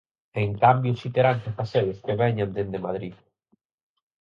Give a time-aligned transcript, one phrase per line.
[0.43, 3.13] En cambio si terán que facelo os que veñan dende Madrid.